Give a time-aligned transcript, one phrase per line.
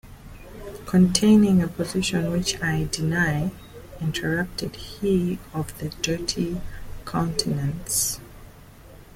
[0.87, 3.51] ‘Containing a position which I deny,’
[3.99, 6.59] interrupted he of the dirty
[7.05, 8.19] countenance.